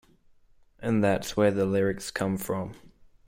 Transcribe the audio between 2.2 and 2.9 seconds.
from.